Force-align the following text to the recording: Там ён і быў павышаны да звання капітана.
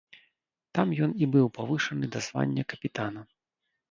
Там 0.77 0.93
ён 1.07 1.11
і 1.25 1.27
быў 1.35 1.51
павышаны 1.59 2.09
да 2.15 2.19
звання 2.27 2.63
капітана. 2.75 3.21